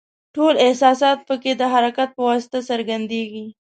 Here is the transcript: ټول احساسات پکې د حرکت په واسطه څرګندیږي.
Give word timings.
ټول 0.35 0.53
احساسات 0.65 1.17
پکې 1.27 1.51
د 1.57 1.61
حرکت 1.73 2.09
په 2.15 2.21
واسطه 2.29 2.59
څرګندیږي. 2.69 3.45